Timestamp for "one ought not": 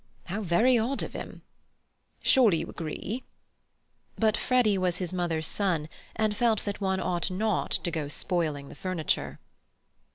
6.81-7.69